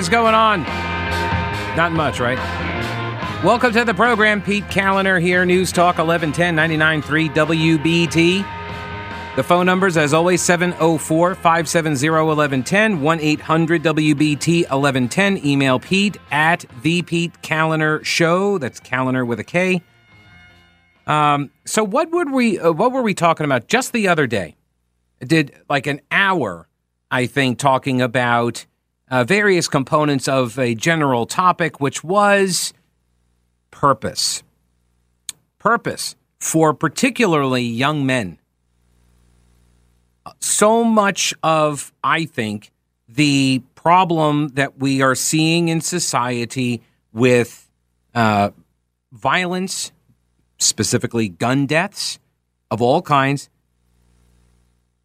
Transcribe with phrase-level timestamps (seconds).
[0.00, 0.62] Is going on?
[1.76, 2.38] Not much, right?
[3.44, 4.40] Welcome to the program.
[4.40, 9.36] Pete Kaliner here, News Talk 1110 99.3 WBT.
[9.36, 15.44] The phone numbers, as always, 704 570 1110, 1 800 WBT 1110.
[15.44, 18.56] Email Pete at the Pete Kaliner Show.
[18.56, 19.82] That's Kaliner with a K.
[21.06, 22.58] Um, so, what would we?
[22.58, 24.56] Uh, what were we talking about just the other day?
[25.18, 26.68] Did like an hour,
[27.10, 28.64] I think, talking about
[29.10, 32.72] uh, various components of a general topic, which was
[33.70, 34.42] purpose.
[35.58, 38.38] Purpose for particularly young men.
[40.40, 42.70] So much of, I think,
[43.08, 47.68] the problem that we are seeing in society with
[48.14, 48.50] uh,
[49.12, 49.92] violence,
[50.58, 52.18] specifically gun deaths
[52.70, 53.48] of all kinds,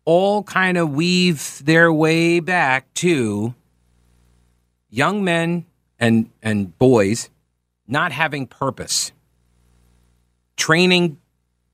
[0.03, 3.55] all kind of weave their way back to
[4.95, 5.65] young men
[5.99, 7.29] and and boys
[7.87, 9.11] not having purpose.
[10.57, 11.17] Training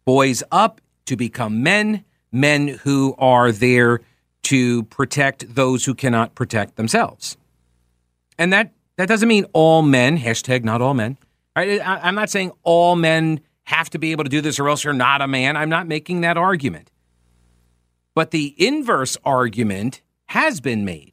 [0.06, 4.02] boys up to become men men who are there
[4.44, 7.38] to protect those who cannot protect themselves.
[8.38, 11.18] And that that doesn't mean all men hashtag not all men
[11.56, 14.84] I, i'm not saying all men have to be able to do this or else
[14.84, 15.56] you're not a man.
[15.56, 16.92] I'm not making that argument.
[18.14, 21.11] But the inverse argument has been made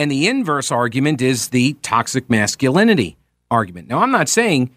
[0.00, 3.18] and the inverse argument is the toxic masculinity
[3.50, 3.86] argument.
[3.86, 4.70] Now, I'm not saying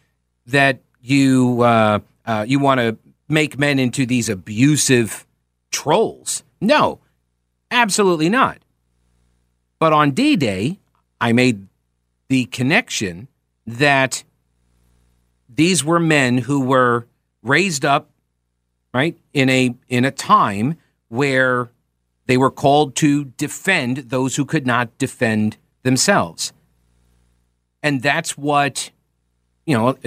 [0.47, 2.97] that you uh, uh, you want to
[3.29, 5.25] make men into these abusive
[5.71, 6.43] trolls.
[6.59, 6.99] No,
[7.71, 8.57] absolutely not.
[9.79, 10.79] But on D Day,
[11.21, 11.67] I made
[12.27, 13.29] the connection
[13.65, 14.25] that
[15.47, 17.07] these were men who were
[17.43, 18.09] raised up,
[18.93, 20.75] right, in a in a time
[21.07, 21.69] where
[22.25, 26.53] they were called to defend those who could not defend themselves.
[27.81, 28.91] And that's what,
[29.65, 29.97] you know,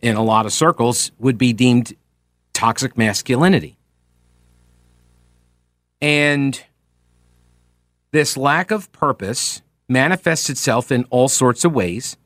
[0.00, 1.94] in a lot of circles would be deemed
[2.52, 3.76] toxic masculinity.
[6.00, 6.60] And
[8.10, 12.16] this lack of purpose manifests itself in all sorts of ways.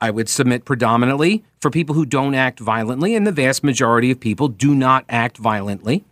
[0.00, 4.18] I would submit predominantly for people who don't act violently, and the vast majority of
[4.18, 6.04] people do not act violently.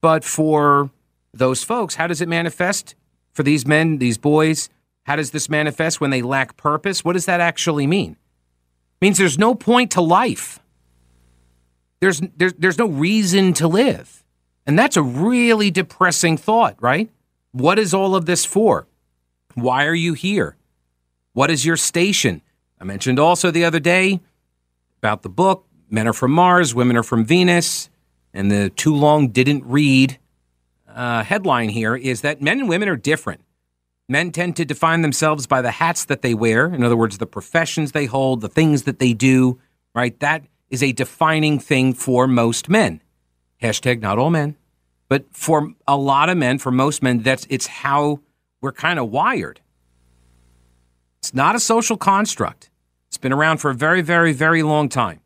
[0.00, 0.90] But for
[1.32, 2.94] those folks, how does it manifest
[3.32, 4.68] for these men, these boys?
[5.04, 7.04] How does this manifest when they lack purpose?
[7.04, 8.12] What does that actually mean?
[8.12, 10.60] It means there's no point to life.
[12.00, 14.24] There's, there's, there's no reason to live.
[14.66, 17.10] And that's a really depressing thought, right?
[17.52, 18.86] What is all of this for?
[19.54, 20.56] Why are you here?
[21.32, 22.42] What is your station?
[22.80, 24.20] I mentioned also the other day
[24.98, 27.90] about the book Men Are From Mars, Women Are From Venus,
[28.32, 30.18] and the too long didn't read
[30.94, 33.42] uh, headline here is that men and women are different.
[34.08, 36.66] Men tend to define themselves by the hats that they wear.
[36.66, 39.60] In other words, the professions they hold, the things that they do,
[39.94, 40.18] right?
[40.20, 43.02] That is a defining thing for most men.
[43.62, 44.56] Hashtag not all men.
[45.08, 48.20] But for a lot of men, for most men, that's it's how
[48.60, 49.60] we're kind of wired.
[51.18, 52.70] It's not a social construct.
[53.08, 55.20] It's been around for a very, very, very long time.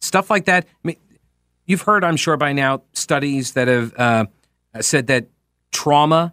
[0.00, 0.64] Stuff like that.
[0.64, 0.96] I mean,
[1.66, 4.26] you've heard, I'm sure by now, studies that have uh,
[4.80, 5.26] said that
[5.70, 6.32] trauma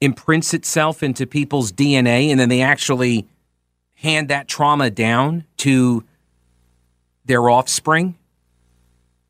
[0.00, 3.26] imprints itself into people's DNA and then they actually
[3.96, 6.04] hand that trauma down to
[7.24, 8.18] their offspring.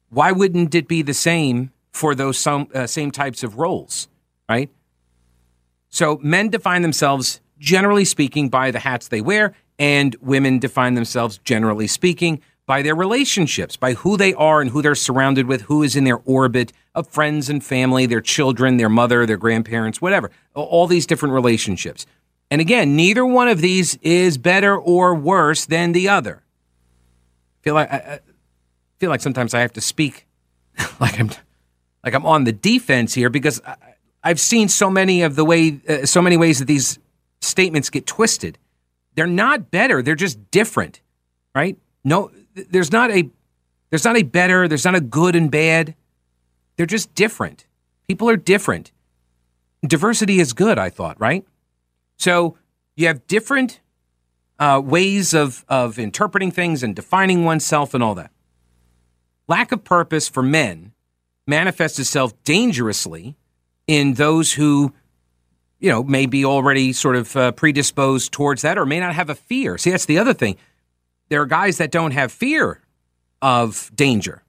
[0.09, 4.09] Why wouldn't it be the same for those some, uh, same types of roles,
[4.49, 4.71] right?
[5.91, 11.39] So men define themselves, generally speaking, by the hats they wear, and women define themselves,
[11.45, 15.83] generally speaking, by their relationships, by who they are and who they're surrounded with, who
[15.83, 20.31] is in their orbit of friends and family, their children, their mother, their grandparents, whatever,
[20.55, 22.07] all these different relationships.
[22.51, 26.43] And again, neither one of these is better or worse than the other.
[26.43, 28.21] I feel like I,
[28.99, 30.27] feel like sometimes I have to speak
[31.01, 31.31] like I'm
[32.05, 33.75] like I'm on the defense here because I,
[34.23, 36.99] I've seen so many of the way uh, so many ways that these
[37.41, 38.59] statements get twisted.
[39.15, 41.01] They're not better, they're just different,
[41.55, 41.77] right?
[42.05, 43.29] No there's not a
[43.91, 45.95] there's not a better, there's not a good and bad.
[46.77, 47.67] They're just different.
[48.09, 48.93] People are different.
[49.87, 51.45] Diversity is good, I thought, right?
[52.17, 52.57] So
[52.97, 53.81] you have different
[54.59, 58.31] uh, ways of, of interpreting things and defining oneself and all that.
[59.49, 60.93] Lack of purpose for men
[61.47, 63.37] manifests itself dangerously
[63.87, 64.93] in those who,
[65.81, 69.29] you know, may be already sort of uh, predisposed towards that or may not have
[69.29, 69.77] a fear.
[69.79, 70.57] See, that's the other thing
[71.29, 72.83] there are guys that don't have fear
[73.41, 74.43] of danger.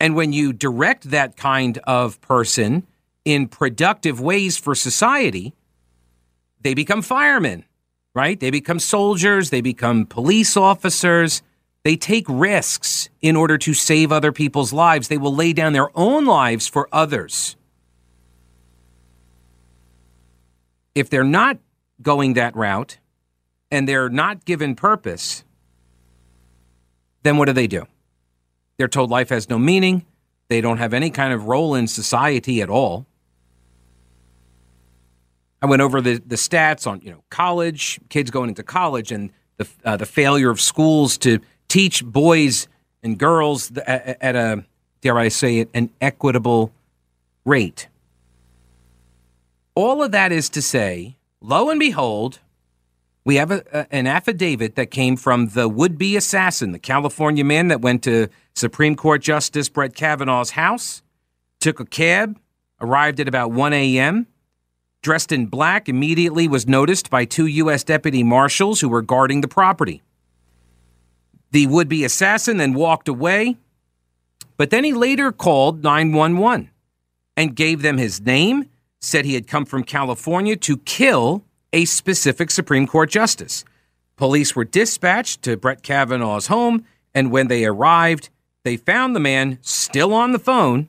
[0.00, 2.86] And when you direct that kind of person
[3.24, 5.54] in productive ways for society,
[6.62, 7.64] they become firemen
[8.14, 8.38] right?
[8.40, 11.42] They become soldiers, they become police officers.
[11.82, 15.08] They take risks in order to save other people's lives.
[15.08, 17.56] They will lay down their own lives for others.
[20.94, 21.56] If they're not
[22.02, 22.98] going that route
[23.70, 25.42] and they're not given purpose,
[27.22, 27.86] then what do they do?
[28.80, 30.06] They're told life has no meaning.
[30.48, 33.04] They don't have any kind of role in society at all.
[35.60, 39.32] I went over the, the stats on you know college kids going into college and
[39.58, 42.68] the uh, the failure of schools to teach boys
[43.02, 44.64] and girls at, at a
[45.02, 46.72] dare I say it an equitable
[47.44, 47.86] rate.
[49.74, 52.38] All of that is to say, lo and behold,
[53.30, 57.68] we have a, a, an affidavit that came from the would-be assassin, the California man
[57.68, 61.00] that went to Supreme Court Justice Brett Kavanaugh's house,
[61.60, 62.36] took a cab,
[62.80, 64.26] arrived at about 1 a.m
[65.02, 67.84] dressed in black, immediately was noticed by two U.S.
[67.84, 70.02] deputy marshals who were guarding the property.
[71.52, 73.56] The would be assassin then walked away,
[74.56, 76.70] but then he later called 911
[77.36, 78.68] and gave them his name,
[79.00, 83.64] said he had come from California to kill a specific Supreme Court justice.
[84.16, 86.84] Police were dispatched to Brett Kavanaugh's home,
[87.14, 88.28] and when they arrived,
[88.64, 90.88] they found the man still on the phone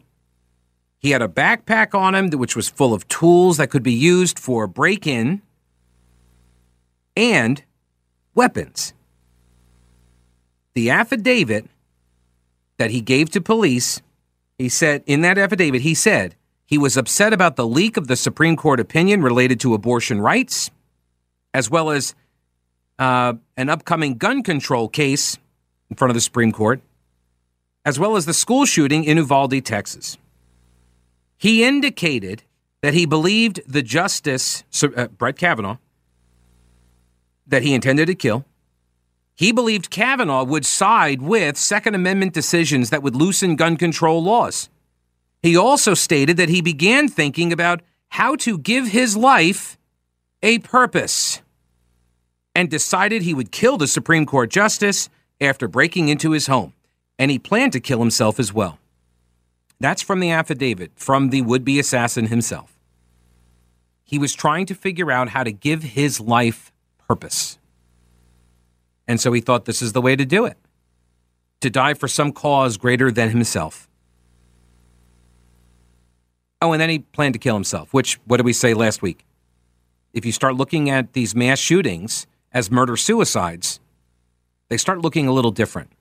[1.02, 4.38] he had a backpack on him which was full of tools that could be used
[4.38, 5.42] for break in
[7.18, 7.64] and
[8.36, 8.94] weapons.
[10.76, 11.66] The affidavit
[12.78, 14.02] that he gave to police,
[14.60, 16.36] he said, in that affidavit, he said
[16.72, 20.72] he was upset about the leak of the Supreme Court opinion related to abortion rights,
[21.54, 22.16] as well as
[22.98, 25.38] uh, an upcoming gun control case
[25.90, 26.82] in front of the Supreme Court,
[27.84, 30.18] as well as the school shooting in Uvalde, Texas.
[31.38, 32.44] He indicated
[32.82, 35.78] that he believed the justice, uh, Brett Kavanaugh,
[37.48, 38.46] that he intended to kill.
[39.36, 44.70] He believed Kavanaugh would side with Second Amendment decisions that would loosen gun control laws.
[45.42, 49.78] He also stated that he began thinking about how to give his life
[50.44, 51.42] a purpose
[52.54, 55.10] and decided he would kill the Supreme Court justice
[55.40, 56.74] after breaking into his home.
[57.18, 58.80] And he planned to kill himself as well.
[59.80, 62.78] That's from the affidavit from the would be assassin himself.
[64.04, 66.72] He was trying to figure out how to give his life
[67.08, 67.58] purpose.
[69.08, 70.58] And so he thought this is the way to do it
[71.62, 73.88] to die for some cause greater than himself.
[76.64, 79.26] Oh, and then he planned to kill himself, which, what did we say last week?
[80.14, 83.80] If you start looking at these mass shootings as murder suicides,
[84.70, 85.92] they start looking a little different.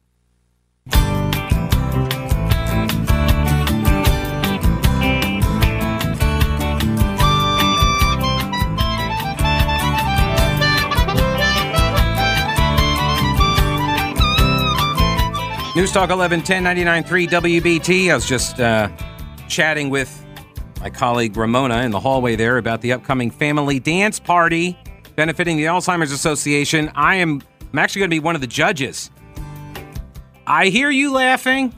[15.75, 18.11] News Talk 11 1099 WBT.
[18.11, 18.91] I was just uh,
[19.49, 20.27] chatting with
[20.81, 24.79] my colleague Ramona in the hallway there about the upcoming family dance party
[25.15, 26.91] benefiting the Alzheimer's Association.
[26.95, 29.11] I am I'm actually going to be one of the judges.
[30.47, 31.75] I hear you laughing.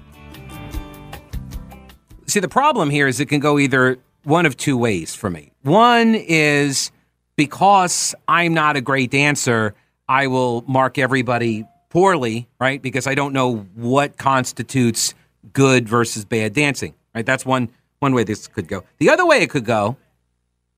[2.26, 5.52] See, the problem here is it can go either one of two ways for me.
[5.62, 6.92] One is
[7.36, 9.74] because I'm not a great dancer,
[10.08, 12.80] I will mark everybody poorly, right?
[12.80, 15.14] Because I don't know what constitutes
[15.52, 17.26] good versus bad dancing, right?
[17.26, 17.68] That's one
[18.02, 18.82] one way this could go.
[18.98, 19.96] The other way it could go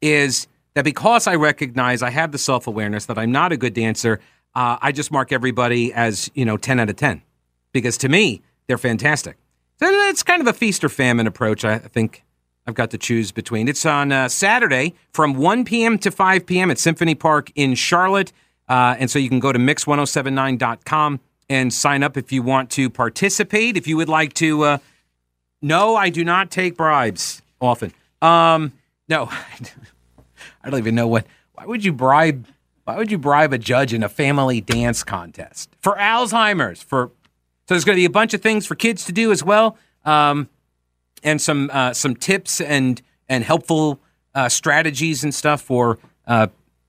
[0.03, 3.73] is that because I recognize I have the self awareness that I'm not a good
[3.73, 4.21] dancer,
[4.55, 7.23] uh, I just mark everybody as you know ten out of ten
[7.73, 9.39] because to me they're fantastic.
[9.81, 11.65] So it's kind of a feast or famine approach.
[11.65, 12.23] I think
[12.67, 13.69] I've got to choose between.
[13.69, 15.99] It's on uh, Saturday from 1 p.m.
[15.99, 16.71] to 5 p.m.
[16.71, 18.33] at Symphony Park in Charlotte.
[18.69, 22.89] Uh, and so you can go to mix1079.com and sign up if you want to
[22.89, 23.77] participate.
[23.77, 24.79] If you would like to, uh,
[25.65, 27.93] no, I do not take bribes often.
[28.21, 28.73] Um,
[29.09, 29.25] no,
[30.63, 31.27] I don't even know what.
[31.55, 32.47] Why would you bribe?
[32.85, 36.83] Why would you bribe a judge in a family dance contest for Alzheimer's?
[36.83, 37.11] For
[37.67, 39.79] so there's going to be a bunch of things for kids to do as well,
[40.05, 40.51] um,
[41.23, 44.01] and some uh, some tips and and helpful
[44.35, 46.49] uh, strategies and stuff for uh,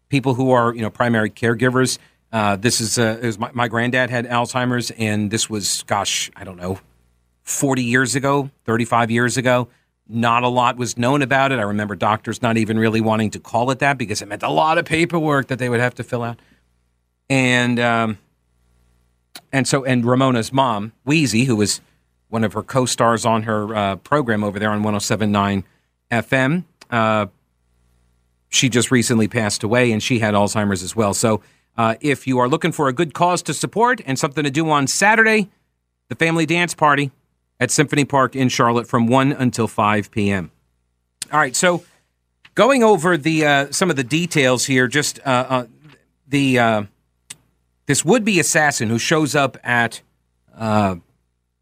[0.09, 1.97] people who are you know primary caregivers.
[2.31, 6.43] Uh, this is, uh, is my, my, granddad had Alzheimer's, and this was, gosh, I
[6.43, 6.79] don't know,
[7.45, 9.69] 40 years ago, 35 years ago.
[10.07, 11.57] Not a lot was known about it.
[11.57, 14.49] I remember doctors not even really wanting to call it that because it meant a
[14.49, 16.39] lot of paperwork that they would have to fill out.
[17.29, 18.17] And um,
[19.51, 21.81] and so and Ramona's mom, Wheezy, who was
[22.29, 25.63] one of her co-stars on her uh, program over there on 107.9
[26.11, 27.27] FM, uh,
[28.49, 31.13] she just recently passed away and she had Alzheimer's as well.
[31.13, 31.41] So
[31.77, 34.69] Uh, if you are looking for a good cause to support and something to do
[34.69, 35.49] on Saturday,
[36.07, 37.11] the family dance party
[37.59, 40.51] at Symphony Park in Charlotte from 1 until 5 p.m.
[41.31, 41.83] All right, so
[42.53, 45.65] going over the uh, some of the details here, just uh, uh,
[46.27, 46.83] the uh,
[47.85, 50.01] this would be assassin who shows up at
[50.55, 50.95] uh,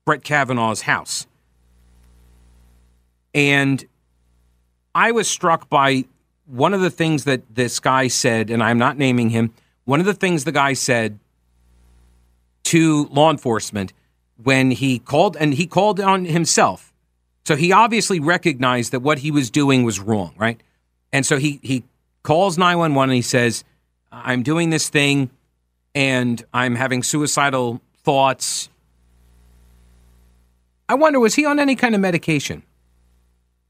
[0.06, 1.28] Brett Kavanaugh's house,
[3.34, 3.86] and
[4.94, 6.06] I was struck by
[6.46, 9.54] one of the things that this guy said, and I'm not naming him.
[9.86, 11.20] One of the things the guy said
[12.66, 13.94] to law enforcement
[14.42, 16.94] when he called, and he called on himself.
[17.46, 20.62] So he obviously recognized that what he was doing was wrong, right?
[21.12, 21.84] And so he he
[22.24, 23.64] calls 911 and he says,
[24.12, 25.30] "I'm doing this thing
[25.94, 28.70] and I'm having suicidal thoughts."
[30.88, 32.64] I wonder was he on any kind of medication?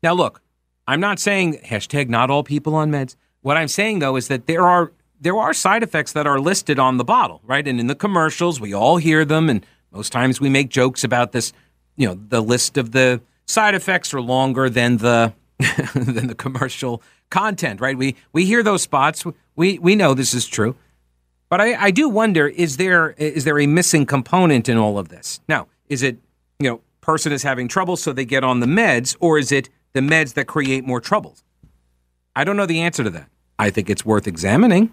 [0.02, 0.42] Now look,
[0.88, 3.16] I'm not saying hashtag not all people on meds.
[3.42, 6.78] What I'm saying though is that there are there are side effects that are listed
[6.78, 7.66] on the bottle, right?
[7.66, 11.32] And in the commercials, we all hear them, and most times we make jokes about
[11.32, 11.54] this.
[11.96, 15.34] You know, the list of the side effects are longer than the
[15.94, 17.98] than the commercial content, right?
[17.98, 19.24] We we hear those spots.
[19.56, 20.76] We we know this is true,
[21.50, 25.10] but I, I do wonder: is there is there a missing component in all of
[25.10, 25.40] this?
[25.48, 26.18] Now, is it
[26.60, 29.70] you know person is having trouble, so they get on the meds, or is it
[29.94, 31.44] the meds that create more troubles?
[32.36, 33.30] I don't know the answer to that.
[33.60, 34.92] I think it's worth examining.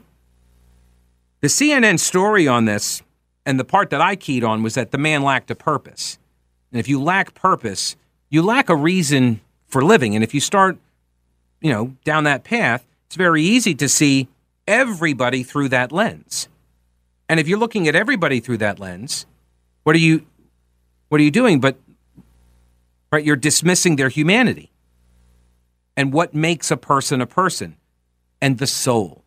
[1.41, 3.03] The CNN story on this,
[3.47, 6.19] and the part that I keyed on, was that the man lacked a purpose.
[6.73, 7.97] And if you lack purpose,
[8.29, 10.15] you lack a reason for living.
[10.15, 10.79] And if you start,
[11.61, 14.29] you know, down that path, it's very easy to see
[14.67, 16.49] everybody through that lens.
[17.29, 19.27] And if you're looking at everybody through that lens,
[19.83, 20.27] what are you
[21.09, 21.61] what are you doing?
[21.61, 21.77] But
[23.11, 24.71] right, you're dismissing their humanity
[25.97, 27.77] and what makes a person a person
[28.41, 29.25] and the soul.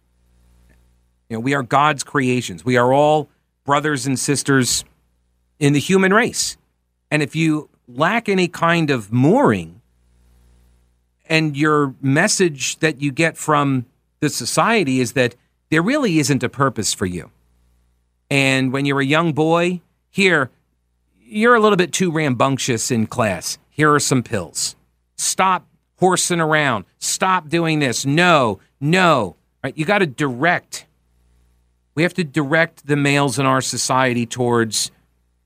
[1.29, 2.63] You know, we are God's creations.
[2.63, 3.29] We are all
[3.65, 4.84] brothers and sisters
[5.60, 6.58] in the human race.
[7.10, 9.82] And if you lack any kind of mooring
[11.27, 13.86] and your message that you get from
[14.20, 15.36] the society is that
[15.70, 17.32] there really isn't a purpose for you.
[18.29, 20.50] And when you're a young boy, here,
[21.20, 23.58] you're a little bit too rambunctious in class.
[23.70, 24.75] Here are some pills.
[25.17, 25.67] Stop
[25.98, 26.86] horsing around.
[27.00, 28.05] Stop doing this.
[28.05, 29.36] No, no.
[29.63, 29.77] Right?
[29.77, 30.86] You got to direct.
[31.96, 34.92] We have to direct the males in our society towards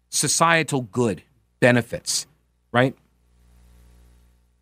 [0.10, 1.24] societal good
[1.60, 2.28] benefits,
[2.72, 2.96] right?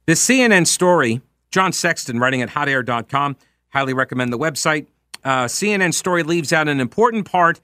[0.05, 3.37] This CNN story, John Sexton writing at hotair.com,
[3.69, 4.87] highly recommend the website.
[5.23, 7.59] Uh, CNN story leaves out an important part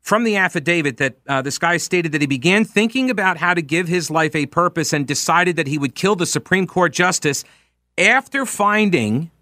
[0.00, 3.60] from the affidavit that uh, this guy stated that he began thinking about how to
[3.60, 7.44] give his life a purpose and decided that he would kill the Supreme Court justice
[7.98, 9.32] after finding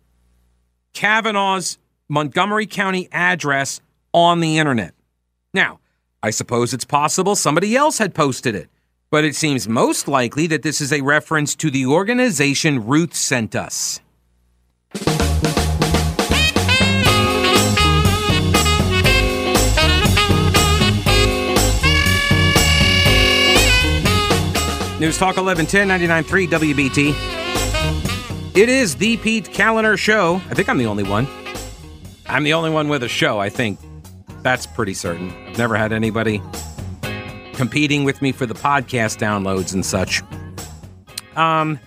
[0.95, 1.77] Kavanaugh's
[2.09, 3.83] Montgomery County address
[4.15, 4.95] on the internet.
[5.53, 5.81] Now,
[6.23, 8.71] I suppose it's possible somebody else had posted it,
[9.11, 13.55] but it seems most likely that this is a reference to the organization Ruth sent
[13.55, 14.01] us.
[25.01, 25.89] News Talk 1110
[26.25, 28.57] 99.3 WBT.
[28.57, 30.37] It is the Pete Kaliner Show.
[30.49, 31.27] I think I'm the only one.
[32.27, 33.79] I'm the only one with a show, I think.
[34.45, 35.31] That's pretty certain.
[35.49, 36.43] I've never had anybody
[37.55, 40.23] competing with me for the podcast downloads and such.
[41.35, 41.81] Um,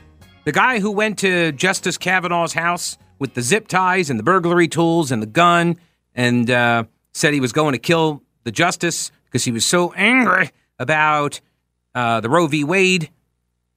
[0.44, 4.68] the guy who went to Justice Kavanaugh's house with the zip ties and the burglary
[4.68, 5.78] tools and the gun
[6.16, 10.50] and uh, said he was going to kill the justice because he was so angry
[10.80, 11.40] about
[11.94, 12.64] uh, the Roe v.
[12.64, 13.12] Wade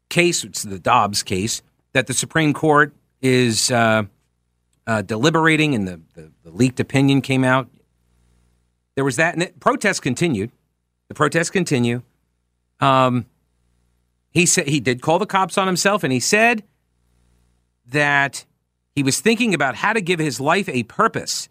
[0.09, 1.61] case, it's the Dobbs case,
[1.93, 4.05] that the Supreme Court is uh,
[4.87, 7.69] uh, deliberating and the, the, the, leaked opinion came out.
[9.01, 10.51] There was that, and it, protests continued.
[11.09, 12.03] The protests continue.
[12.81, 13.25] Um,
[14.31, 16.65] he said he did call the cops on himself, and he said
[17.87, 18.45] that
[18.95, 21.49] he was thinking about how to give his life a purpose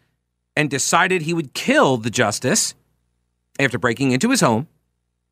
[0.56, 2.76] and decided he would kill the justice
[3.60, 4.68] after breaking into his home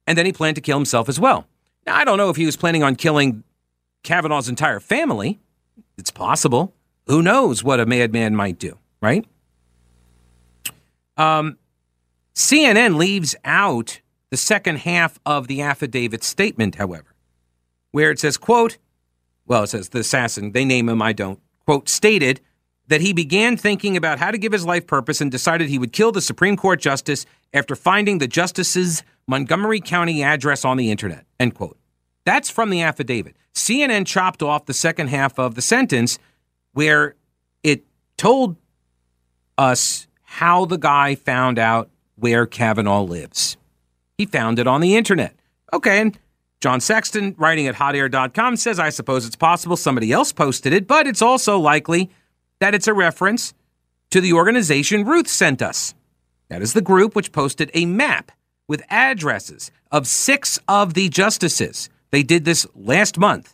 [0.07, 1.45] and then he planned to kill himself as well.
[1.86, 3.43] Now, I don't know if he was planning on killing
[4.01, 5.39] Kavanaugh's entire family.
[6.00, 6.74] It's possible.
[7.05, 9.24] Who knows what a madman might do, right?
[11.15, 11.59] Um,
[12.38, 17.15] CNN leaves out the second half of the affidavit statement, however,
[17.89, 18.77] where it says, quote,
[19.48, 22.39] well, it says the assassin, they name him, I don't, quote, stated
[22.89, 25.91] that he began thinking about how to give his life purpose and decided he would
[25.91, 27.25] kill the Supreme Court justice
[27.56, 31.25] after finding the justice's Montgomery County address on the internet.
[31.39, 31.79] End quote.
[32.24, 33.36] That's from the affidavit.
[33.56, 36.20] CNN chopped off the second half of the sentence
[36.74, 37.15] where
[37.63, 37.84] it
[38.15, 38.58] told
[39.58, 43.57] us how the guy found out where Kavanaugh lives.
[44.17, 45.36] He found it on the internet.
[45.71, 46.17] Okay, and
[46.59, 51.05] John Sexton, writing at hotair.com, says, I suppose it's possible somebody else posted it, but
[51.05, 52.09] it's also likely
[52.59, 53.53] that it's a reference
[54.09, 55.93] to the organization Ruth sent us.
[56.50, 58.31] That is the group which posted a map
[58.67, 61.89] with addresses of six of the justices.
[62.12, 63.53] They did this last month.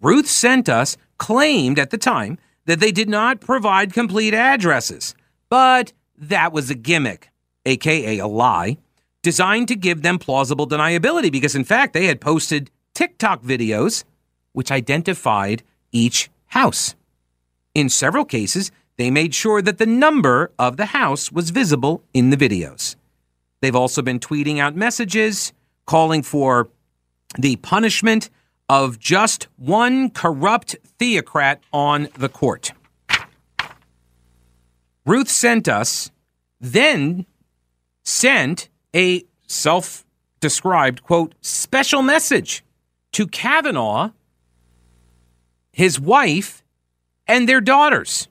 [0.00, 5.14] Ruth sent us claimed at the time that they did not provide complete addresses,
[5.48, 7.30] but that was a gimmick,
[7.66, 8.78] aka a lie,
[9.22, 14.04] designed to give them plausible deniability because, in fact, they had posted TikTok videos
[14.52, 16.94] which identified each house.
[17.74, 22.30] In several cases, they made sure that the number of the house was visible in
[22.30, 22.96] the videos.
[23.60, 25.52] They've also been tweeting out messages
[25.84, 26.70] calling for
[27.38, 28.30] the punishment
[28.68, 32.72] of just one corrupt theocrat on the court.
[35.04, 36.10] Ruth sent us,
[36.60, 37.26] then
[38.06, 40.06] sent a self
[40.40, 42.64] described, quote, special message
[43.12, 44.10] to Kavanaugh,
[45.72, 46.64] his wife,
[47.26, 48.28] and their daughters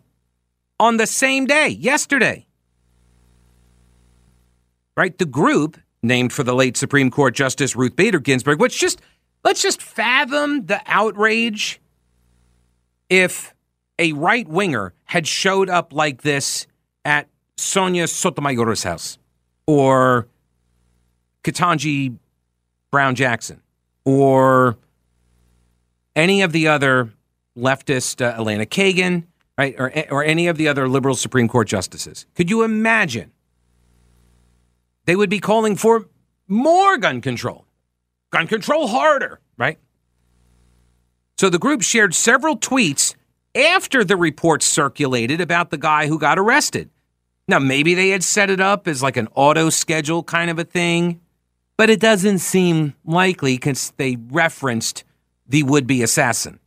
[0.79, 2.48] on the same day, yesterday.
[4.96, 5.17] Right?
[5.17, 9.01] The group named for the late Supreme Court Justice Ruth Bader Ginsburg, which just
[9.44, 11.82] let's just fathom the outrage
[13.10, 13.53] if
[14.00, 16.65] a right winger had showed up like this
[17.03, 17.27] at
[17.58, 19.17] Sonia Sotomayor's house
[19.68, 20.28] or
[21.44, 22.18] Ketanji
[22.92, 23.62] Brown Jackson
[24.04, 24.78] or
[26.16, 27.12] any of the other
[27.58, 29.24] leftist uh, Elena Kagan,
[29.58, 32.25] right, or, or any of the other liberal Supreme Court justices.
[32.36, 33.32] Could you imagine?
[35.06, 36.08] They would be calling for
[36.48, 37.66] more gun control,
[38.32, 39.78] gun control harder, right?
[41.38, 43.14] So the group shared several tweets
[43.54, 46.90] after the reports circulated about the guy who got arrested.
[47.48, 50.64] Now, maybe they had set it up as like an auto schedule kind of a
[50.64, 51.22] thing,
[51.77, 55.03] but it doesn't seem likely because they referenced
[55.48, 56.60] the would be assassin.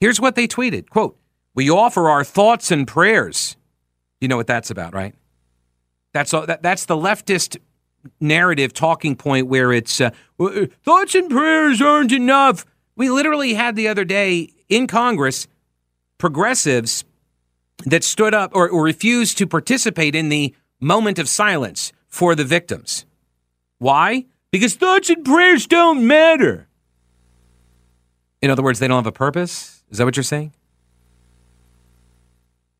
[0.00, 1.18] Here's what they tweeted quote,
[1.54, 3.56] We offer our thoughts and prayers.
[4.20, 5.14] You know what that's about, right?
[6.12, 7.58] That's, all, that, that's the leftist
[8.20, 12.64] narrative talking point where it's uh, uh, thoughts and prayers aren't enough.
[12.96, 15.46] We literally had the other day in Congress
[16.16, 17.04] progressives
[17.84, 22.44] that stood up or, or refused to participate in the moment of silence for the
[22.44, 23.04] victims.
[23.78, 24.26] Why?
[24.50, 26.68] Because thoughts and prayers don't matter.
[28.40, 29.82] In other words, they don't have a purpose?
[29.90, 30.52] Is that what you're saying?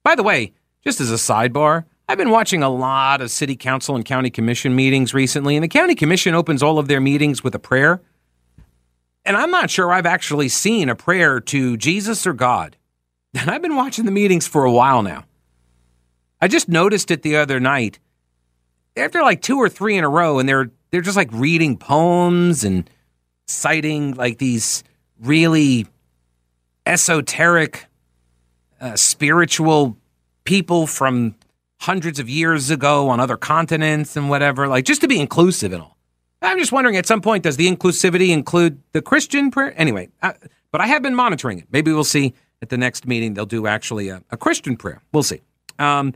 [0.02, 0.52] By the way,
[0.84, 4.74] just as a sidebar, I've been watching a lot of city council and county commission
[4.74, 8.00] meetings recently, and the county commission opens all of their meetings with a prayer.
[9.26, 12.77] And I'm not sure I've actually seen a prayer to Jesus or God.
[13.38, 15.24] And I've been watching the meetings for a while now.
[16.40, 17.98] I just noticed it the other night.
[18.96, 22.64] After like two or three in a row, and they're they're just like reading poems
[22.64, 22.88] and
[23.46, 24.82] citing like these
[25.20, 25.86] really
[26.86, 27.86] esoteric,
[28.80, 29.96] uh, spiritual
[30.44, 31.34] people from
[31.80, 35.82] hundreds of years ago on other continents and whatever, like just to be inclusive and
[35.82, 35.96] all.
[36.40, 39.74] I'm just wondering at some point, does the inclusivity include the Christian prayer?
[39.76, 40.32] Anyway, uh,
[40.70, 41.66] but I have been monitoring it.
[41.70, 45.02] Maybe we'll see at the next meeting, they'll do actually a, a Christian prayer.
[45.12, 45.40] We'll see.
[45.78, 46.14] Um,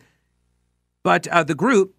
[1.02, 1.94] but uh, the group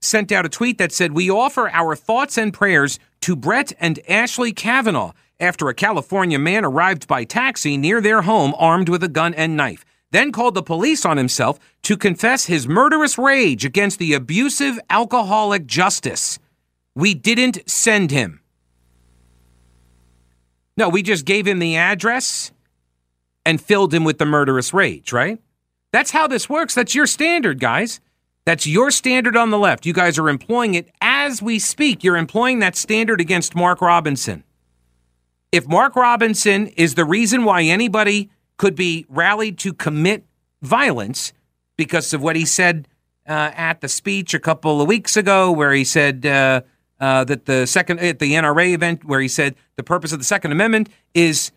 [0.00, 3.98] sent out a tweet that said, We offer our thoughts and prayers to Brett and
[4.08, 9.08] Ashley Kavanaugh after a California man arrived by taxi near their home armed with a
[9.08, 13.98] gun and knife, then called the police on himself to confess his murderous rage against
[13.98, 16.38] the abusive alcoholic justice.
[16.94, 18.40] We didn't send him.
[20.78, 22.52] No, we just gave him the address
[23.46, 25.40] and filled him with the murderous rage, right?
[25.92, 26.74] That's how this works.
[26.74, 28.00] That's your standard, guys.
[28.44, 29.86] That's your standard on the left.
[29.86, 32.04] You guys are employing it as we speak.
[32.04, 34.42] You're employing that standard against Mark Robinson.
[35.52, 40.24] If Mark Robinson is the reason why anybody could be rallied to commit
[40.60, 41.32] violence
[41.76, 42.88] because of what he said
[43.28, 46.62] uh, at the speech a couple of weeks ago, where he said uh,
[47.00, 50.24] uh, that the second at the NRA event, where he said the purpose of the
[50.24, 51.52] Second Amendment is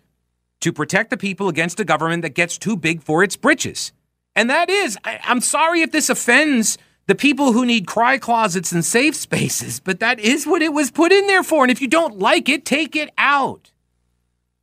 [0.62, 3.94] to protect the people against a government that gets too big for its britches.
[4.36, 8.72] And that is, I, I'm sorry if this offends the people who need cry closets
[8.72, 11.64] and safe spaces, but that is what it was put in there for.
[11.64, 13.72] And if you don't like it, take it out.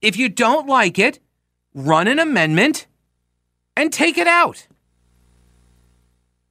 [0.00, 1.18] If you don't like it,
[1.74, 2.86] run an amendment
[3.76, 4.66] and take it out.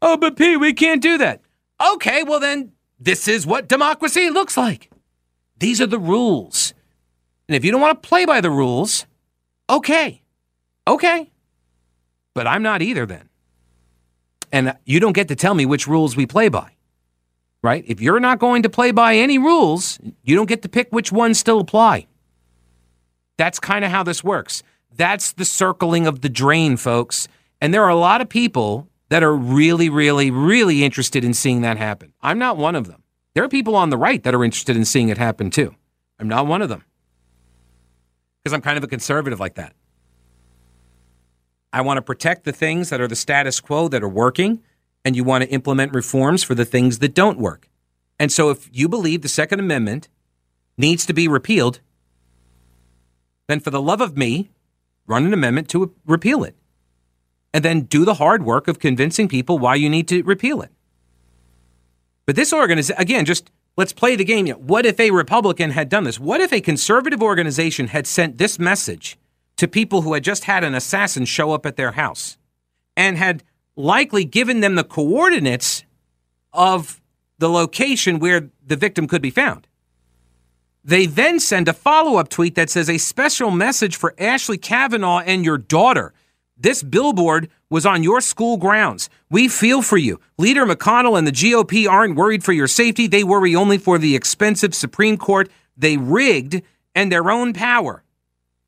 [0.01, 1.41] Oh, but P, we can't do that.
[1.93, 4.89] Okay, well then, this is what democracy looks like.
[5.58, 6.73] These are the rules.
[7.47, 9.05] And if you don't want to play by the rules,
[9.69, 10.21] Okay.
[10.88, 11.32] Okay.
[12.34, 13.30] But I'm not either then.
[14.51, 16.71] And you don't get to tell me which rules we play by,
[17.63, 17.84] right?
[17.88, 21.12] If you're not going to play by any rules, you don't get to pick which
[21.12, 22.08] ones still apply.
[23.38, 24.63] That's kind of how this works.
[24.95, 27.28] That's the circling of the drain, folks.
[27.60, 31.62] And there are a lot of people that are really, really, really interested in seeing
[31.62, 32.13] that happen.
[32.21, 33.04] I'm not one of them.
[33.34, 35.75] There are people on the right that are interested in seeing it happen too.
[36.17, 36.84] I'm not one of them
[38.45, 39.73] because I'm kind of a conservative like that.
[41.73, 44.62] I want to protect the things that are the status quo that are working,
[45.03, 47.67] and you want to implement reforms for the things that don't work.
[48.19, 50.10] And so, if you believe the Second Amendment
[50.77, 51.79] needs to be repealed,
[53.47, 54.51] then for the love of me,
[55.08, 56.55] run an amendment to repeal it.
[57.51, 60.71] And then do the hard work of convincing people why you need to repeal it.
[62.27, 64.48] But this organization, again, just let's play the game.
[64.48, 66.20] What if a Republican had done this?
[66.20, 69.18] What if a conservative organization had sent this message
[69.58, 72.38] to people who had just had an assassin show up at their house
[72.98, 73.44] and had
[73.76, 75.84] likely given them the coordinates
[76.54, 77.02] of
[77.38, 79.68] the location where the victim could be found.
[80.84, 85.20] They then send a follow up tweet that says a special message for Ashley Kavanaugh
[85.20, 86.14] and your daughter.
[86.58, 89.10] This billboard was on your school grounds.
[89.30, 90.20] We feel for you.
[90.38, 93.08] Leader McConnell and the GOP aren't worried for your safety.
[93.08, 96.62] They worry only for the expensive Supreme Court they rigged
[96.94, 98.04] and their own power.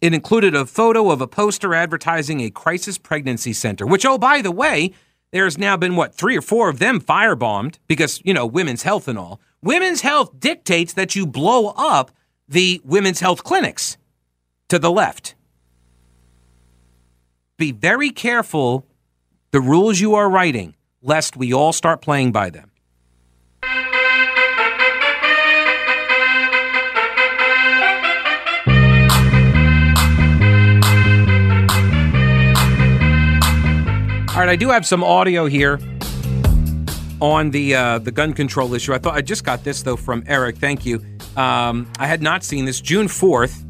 [0.01, 4.41] It included a photo of a poster advertising a crisis pregnancy center, which, oh, by
[4.41, 4.93] the way,
[5.31, 9.07] there's now been, what, three or four of them firebombed because, you know, women's health
[9.07, 9.39] and all.
[9.61, 12.11] Women's health dictates that you blow up
[12.47, 13.97] the women's health clinics
[14.69, 15.35] to the left.
[17.57, 18.85] Be very careful
[19.49, 22.69] the rules you are writing, lest we all start playing by them.
[34.29, 35.79] All right, I do have some audio here
[37.19, 38.93] on the uh, the gun control issue.
[38.93, 40.57] I thought I just got this though from Eric.
[40.57, 41.03] Thank you.
[41.35, 42.79] Um, I had not seen this.
[42.79, 43.63] June fourth,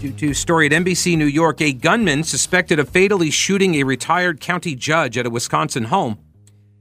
[0.00, 4.40] due to story at NBC New York, a gunman suspected of fatally shooting a retired
[4.40, 6.18] county judge at a Wisconsin home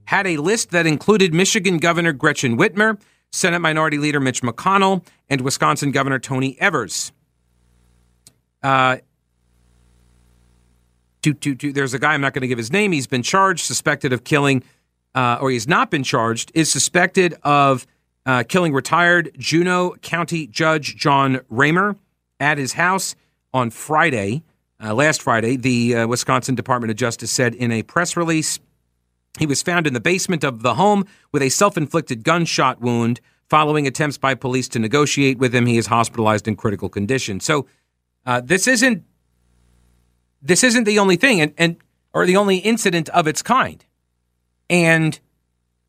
[0.06, 3.00] had a list that included Michigan Governor Gretchen Whitmer,
[3.32, 7.12] Senate Minority Leader Mitch McConnell, and Wisconsin Governor Tony Evers.
[8.62, 8.98] Uh,
[11.22, 12.92] to, to, to, there's a guy, I'm not going to give his name.
[12.92, 14.64] He's been charged, suspected of killing,
[15.16, 17.88] uh, or he's not been charged, is suspected of
[18.26, 21.96] uh, killing retired Juneau County Judge John Roemer
[22.40, 23.16] at his house
[23.54, 24.44] on Friday,
[24.84, 25.56] uh, last Friday.
[25.56, 28.60] The uh, Wisconsin Department of Justice said in a press release
[29.38, 33.20] he was found in the basement of the home with a self inflicted gunshot wound.
[33.48, 37.40] Following attempts by police to negotiate with him, he is hospitalized in critical condition.
[37.40, 37.68] So,
[38.26, 39.04] uh, this isn't
[40.42, 41.78] this isn't the only thing and, and
[42.14, 43.84] or the only incident of its kind.
[44.70, 45.20] And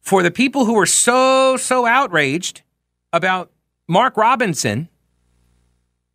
[0.00, 2.62] for the people who are so, so outraged
[3.12, 3.50] about
[3.88, 4.88] Mark Robinson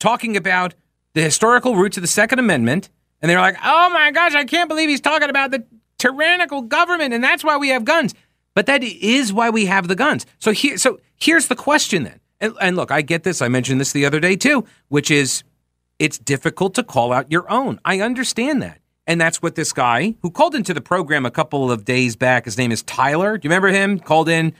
[0.01, 0.73] talking about
[1.13, 2.89] the historical roots of the Second Amendment,
[3.21, 5.63] and they're like, oh my gosh, I can't believe he's talking about the
[5.97, 8.13] tyrannical government, and that's why we have guns.
[8.53, 10.25] But that is why we have the guns.
[10.39, 12.19] So here, so here's the question then.
[12.41, 13.41] And, and look, I get this.
[13.41, 15.43] I mentioned this the other day too, which is
[15.99, 17.79] it's difficult to call out your own.
[17.85, 18.79] I understand that.
[19.07, 22.45] And that's what this guy who called into the program a couple of days back,
[22.45, 23.37] his name is Tyler.
[23.37, 23.99] Do you remember him?
[23.99, 24.53] Called in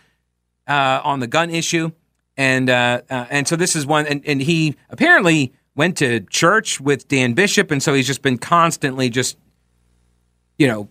[0.68, 1.92] uh, on the gun issue.
[2.38, 6.80] And uh, uh, and so this is one, and, and he apparently went to church
[6.80, 9.38] with Dan Bishop, and so he's just been constantly just,
[10.58, 10.90] you know,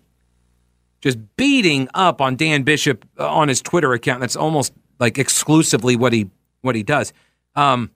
[1.00, 4.20] just beating up on Dan Bishop uh, on his Twitter account.
[4.20, 7.12] That's almost like exclusively what he what he does.
[7.56, 7.90] Um,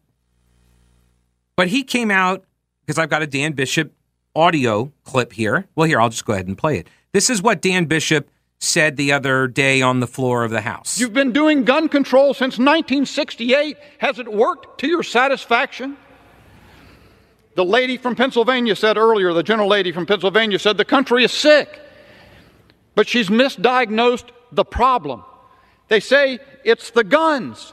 [1.56, 2.44] but he came out
[2.80, 3.92] because I've got a Dan Bishop
[4.34, 5.66] audio clip here.
[5.74, 6.88] Well, here, I'll just go ahead and play it.
[7.12, 8.28] This is what Dan Bishop
[8.64, 10.98] said the other day on the floor of the House.
[10.98, 13.76] You've been doing gun control since 1968.
[13.98, 15.96] Has it worked to your satisfaction?
[17.54, 21.32] The lady from Pennsylvania said earlier, the general lady from Pennsylvania said the country is
[21.32, 21.80] sick,
[22.94, 25.22] but she's misdiagnosed the problem.
[25.88, 27.72] They say it's the guns.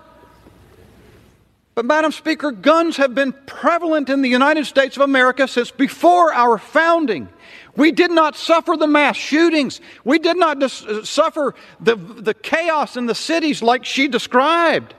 [1.74, 6.34] But, Madam Speaker, guns have been prevalent in the United States of America since before
[6.34, 7.30] our founding.
[7.76, 9.80] We did not suffer the mass shootings.
[10.04, 14.94] We did not dis- uh, suffer the, the chaos in the cities like she described.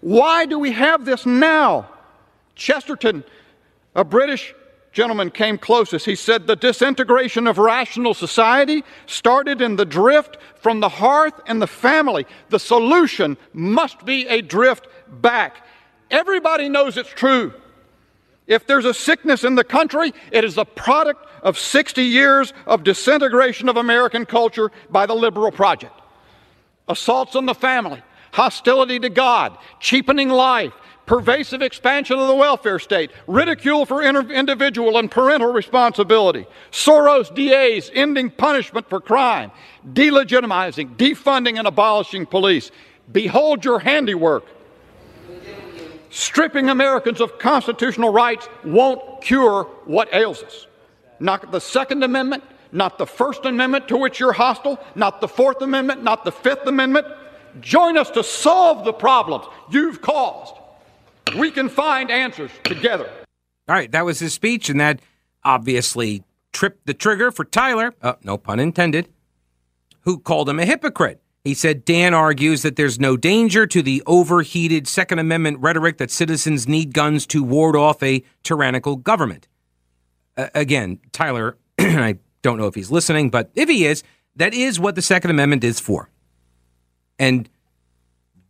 [0.00, 1.88] Why do we have this now?
[2.56, 3.22] Chesterton,
[3.94, 4.52] a British
[4.92, 6.04] gentleman, came closest.
[6.04, 11.62] He said the disintegration of rational society started in the drift from the hearth and
[11.62, 12.26] the family.
[12.50, 15.64] The solution must be a drift back.
[16.10, 17.54] Everybody knows it's true.
[18.46, 22.84] If there's a sickness in the country, it is the product of 60 years of
[22.84, 26.00] disintegration of American culture by the liberal project.
[26.88, 28.02] Assaults on the family,
[28.32, 30.72] hostility to God, cheapening life,
[31.06, 38.30] pervasive expansion of the welfare state, ridicule for individual and parental responsibility, Soros DAs ending
[38.30, 39.50] punishment for crime,
[39.92, 42.70] delegitimizing, defunding, and abolishing police.
[43.10, 44.44] Behold your handiwork.
[46.12, 50.66] Stripping Americans of constitutional rights won't cure what ails us.
[51.18, 55.62] Not the Second Amendment, not the First Amendment to which you're hostile, not the Fourth
[55.62, 57.06] Amendment, not the Fifth Amendment.
[57.62, 60.54] Join us to solve the problems you've caused.
[61.38, 63.08] We can find answers together.
[63.66, 65.00] All right, that was his speech, and that
[65.44, 69.08] obviously tripped the trigger for Tyler, uh, no pun intended,
[70.02, 71.21] who called him a hypocrite.
[71.44, 76.10] He said Dan argues that there's no danger to the overheated Second Amendment rhetoric that
[76.10, 79.48] citizens need guns to ward off a tyrannical government.
[80.36, 84.04] Uh, again, Tyler, I don't know if he's listening, but if he is,
[84.36, 86.10] that is what the Second Amendment is for.
[87.18, 87.48] And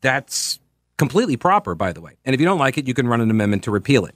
[0.02, 0.60] that's
[0.98, 2.18] completely proper, by the way.
[2.24, 4.14] And if you don't like it, you can run an amendment to repeal it.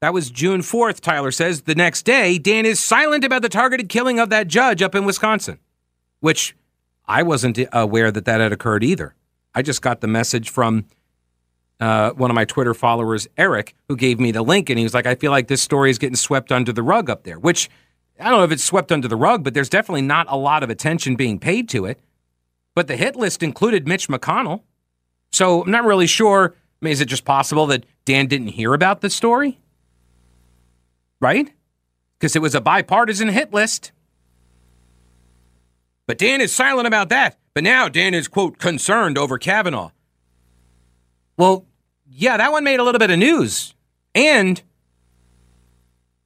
[0.00, 1.62] That was June 4th, Tyler says.
[1.62, 5.04] The next day, Dan is silent about the targeted killing of that judge up in
[5.04, 5.58] Wisconsin,
[6.20, 6.54] which
[7.08, 9.14] I wasn't aware that that had occurred either.
[9.54, 10.86] I just got the message from
[11.80, 14.94] uh, one of my Twitter followers, Eric, who gave me the link, and he was
[14.94, 17.68] like, I feel like this story is getting swept under the rug up there, which
[18.18, 20.62] I don't know if it's swept under the rug, but there's definitely not a lot
[20.62, 22.00] of attention being paid to it.
[22.74, 24.62] But the hit list included Mitch McConnell.
[25.32, 26.54] So I'm not really sure.
[26.54, 29.58] I mean, is it just possible that Dan didn't hear about the story?
[31.20, 31.52] Right?
[32.18, 33.92] Because it was a bipartisan hit list.
[36.06, 37.38] But Dan is silent about that.
[37.54, 39.90] But now Dan is, quote, concerned over Kavanaugh.
[41.36, 41.64] Well,
[42.08, 43.74] yeah, that one made a little bit of news.
[44.14, 44.62] And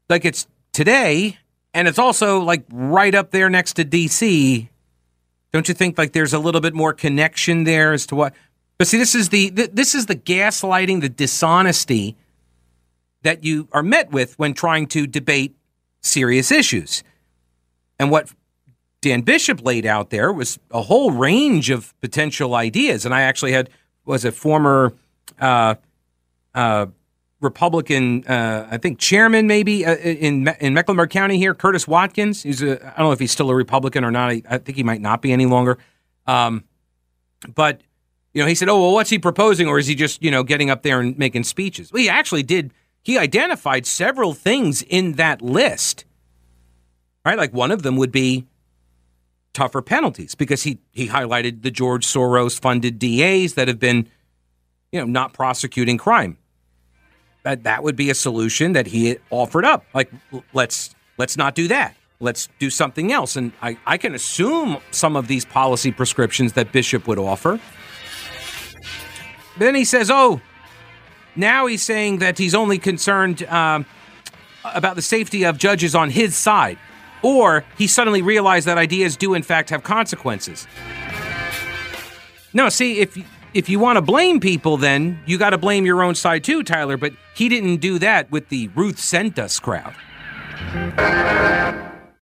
[0.08, 1.38] like it's today,
[1.72, 4.68] and it's also like right up there next to DC.
[5.52, 8.34] Don't you think like there's a little bit more connection there as to what?
[8.78, 12.16] But see, this is the this is the gaslighting, the dishonesty
[13.22, 15.54] that you are met with when trying to debate
[16.00, 17.02] serious issues.
[17.98, 18.32] And what
[19.00, 23.04] Dan Bishop laid out there was a whole range of potential ideas.
[23.04, 23.70] And I actually had
[24.04, 24.92] was a former
[25.40, 25.76] uh,
[26.54, 26.86] uh,
[27.40, 32.42] Republican, uh, I think chairman maybe uh, in in Mecklenburg County here, Curtis Watkins.
[32.42, 34.30] He's a I don't know if he's still a Republican or not.
[34.30, 35.78] I, I think he might not be any longer.
[36.26, 36.64] Um,
[37.54, 37.80] but
[38.34, 40.42] you know, he said, "Oh, well, what's he proposing, or is he just you know
[40.42, 42.72] getting up there and making speeches?" Well, he actually did.
[43.02, 46.04] He identified several things in that list.
[47.24, 48.46] Right, like one of them would be
[49.52, 54.08] tougher penalties because he he highlighted the George Soros funded DAs that have been,
[54.92, 56.36] you know, not prosecuting crime.
[57.42, 59.84] That that would be a solution that he offered up.
[59.94, 60.10] Like,
[60.52, 61.94] let's let's not do that.
[62.22, 63.34] Let's do something else.
[63.34, 67.58] And I, I can assume some of these policy prescriptions that Bishop would offer
[69.60, 70.40] then he says, oh,
[71.36, 73.86] now he's saying that he's only concerned um,
[74.64, 76.78] about the safety of judges on his side.
[77.22, 80.66] Or he suddenly realized that ideas do, in fact, have consequences.
[82.52, 83.16] No, see, if
[83.52, 86.62] if you want to blame people, then you got to blame your own side too,
[86.62, 86.96] Tyler.
[86.96, 89.94] But he didn't do that with the Ruth sent us crowd.